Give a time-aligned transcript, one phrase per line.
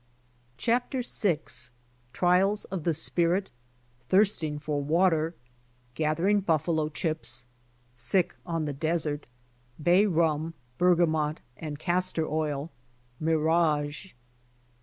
[0.57, 1.41] CHAPTER VI
[2.11, 3.51] TRIALS OF THE SPIRIT.—
[4.09, 5.35] I'HIRSTING FOR WATER.—
[5.93, 7.45] GATH ERING BUFFALO CHIPS.—
[7.95, 9.27] SICK ON THE DESERT.—
[9.85, 12.71] P,AY RUM^ BERGAMONT^ AND CASTOR OIL.—
[13.19, 14.15] MIRAGE.